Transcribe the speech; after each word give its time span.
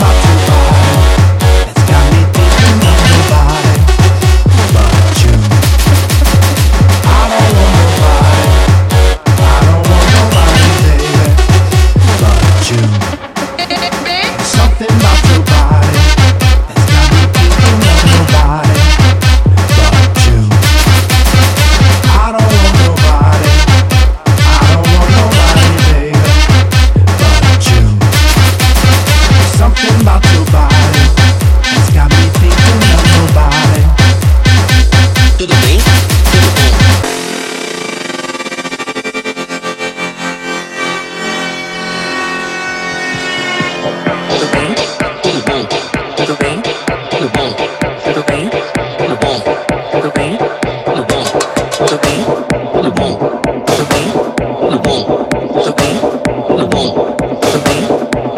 Fuck 0.00 0.23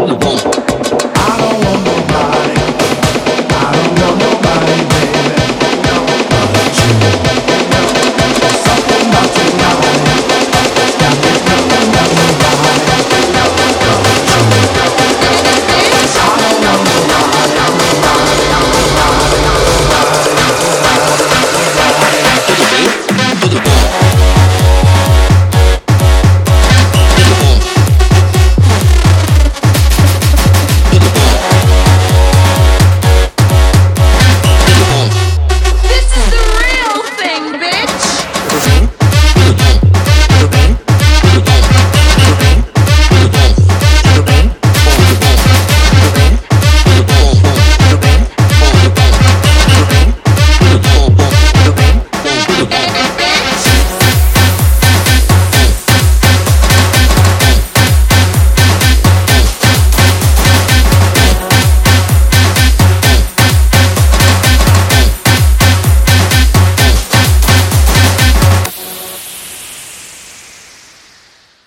the 0.07 0.15
boom. 0.15 0.46